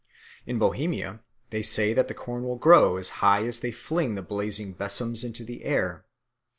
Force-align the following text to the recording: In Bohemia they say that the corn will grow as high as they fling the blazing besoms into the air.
In 0.47 0.57
Bohemia 0.57 1.19
they 1.51 1.61
say 1.61 1.93
that 1.93 2.07
the 2.07 2.15
corn 2.15 2.41
will 2.43 2.55
grow 2.55 2.97
as 2.97 3.09
high 3.21 3.43
as 3.45 3.59
they 3.59 3.69
fling 3.71 4.15
the 4.15 4.23
blazing 4.23 4.73
besoms 4.73 5.23
into 5.23 5.43
the 5.43 5.63
air. 5.63 6.07